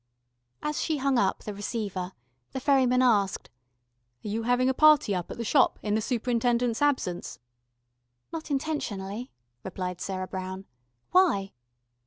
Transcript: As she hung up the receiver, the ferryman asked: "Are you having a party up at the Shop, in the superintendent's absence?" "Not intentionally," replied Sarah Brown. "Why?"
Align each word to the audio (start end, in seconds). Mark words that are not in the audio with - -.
As 0.63 0.81
she 0.81 0.97
hung 0.97 1.19
up 1.19 1.43
the 1.43 1.53
receiver, 1.53 2.13
the 2.53 2.59
ferryman 2.59 3.03
asked: 3.03 3.51
"Are 4.25 4.29
you 4.29 4.41
having 4.41 4.67
a 4.67 4.73
party 4.73 5.13
up 5.13 5.29
at 5.29 5.37
the 5.37 5.43
Shop, 5.43 5.77
in 5.83 5.93
the 5.93 6.01
superintendent's 6.01 6.81
absence?" 6.81 7.37
"Not 8.33 8.49
intentionally," 8.49 9.29
replied 9.63 10.01
Sarah 10.01 10.25
Brown. 10.27 10.65
"Why?" 11.11 11.51